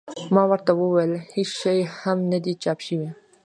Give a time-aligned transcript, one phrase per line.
[0.33, 3.09] ما ورته وویل هېڅ شی هم نه دي چاپ شوي.